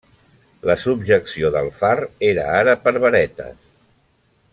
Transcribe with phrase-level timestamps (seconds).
[0.69, 1.91] La subjecció del far
[2.31, 3.61] era ara per varetes.